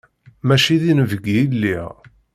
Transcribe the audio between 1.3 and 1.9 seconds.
i lliɣ.